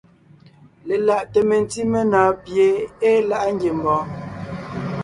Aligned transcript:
Lelaʼte 0.87 1.39
mentí 1.49 1.79
menɔ̀ɔn 1.91 2.31
pie 2.43 2.65
ée 3.09 3.17
láʼa 3.29 3.47
ngiembɔɔn. 3.55 4.05